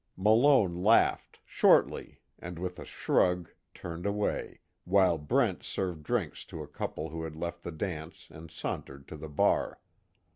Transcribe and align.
Malone 0.17 0.73
laughed, 0.81 1.39
shortly, 1.45 2.21
and 2.39 2.57
with 2.57 2.79
a 2.79 2.85
shrug, 2.85 3.51
turned 3.75 4.07
away, 4.07 4.59
while 4.83 5.19
Brent 5.19 5.61
served 5.61 6.01
drinks 6.01 6.43
to 6.45 6.63
a 6.63 6.67
couple 6.67 7.09
who 7.09 7.21
had 7.21 7.35
left 7.35 7.61
the 7.61 7.71
dance 7.71 8.27
and 8.31 8.49
sauntered 8.49 9.07
to 9.09 9.15
the 9.15 9.29
bar. 9.29 9.79